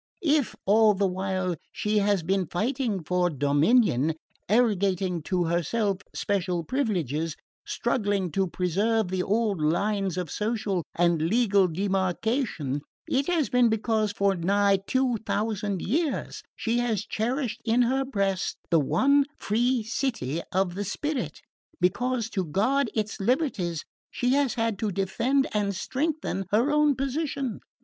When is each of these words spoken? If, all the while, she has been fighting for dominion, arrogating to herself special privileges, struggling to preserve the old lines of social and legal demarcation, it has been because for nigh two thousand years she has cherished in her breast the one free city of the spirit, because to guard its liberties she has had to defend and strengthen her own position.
If, 0.25 0.55
all 0.65 0.95
the 0.95 1.05
while, 1.05 1.53
she 1.71 1.99
has 1.99 2.23
been 2.23 2.47
fighting 2.47 3.03
for 3.03 3.29
dominion, 3.29 4.15
arrogating 4.49 5.21
to 5.25 5.43
herself 5.43 5.99
special 6.15 6.63
privileges, 6.63 7.35
struggling 7.67 8.31
to 8.31 8.47
preserve 8.47 9.09
the 9.09 9.21
old 9.21 9.61
lines 9.61 10.17
of 10.17 10.31
social 10.31 10.83
and 10.95 11.21
legal 11.21 11.67
demarcation, 11.67 12.81
it 13.07 13.27
has 13.27 13.49
been 13.49 13.69
because 13.69 14.11
for 14.11 14.35
nigh 14.35 14.79
two 14.87 15.17
thousand 15.23 15.83
years 15.83 16.41
she 16.55 16.79
has 16.79 17.05
cherished 17.05 17.61
in 17.63 17.83
her 17.83 18.03
breast 18.03 18.57
the 18.71 18.79
one 18.79 19.25
free 19.37 19.83
city 19.83 20.41
of 20.51 20.73
the 20.73 20.83
spirit, 20.83 21.41
because 21.79 22.27
to 22.31 22.43
guard 22.43 22.89
its 22.95 23.19
liberties 23.19 23.85
she 24.09 24.29
has 24.33 24.55
had 24.55 24.79
to 24.79 24.91
defend 24.91 25.45
and 25.53 25.75
strengthen 25.75 26.47
her 26.51 26.71
own 26.71 26.95
position. 26.95 27.59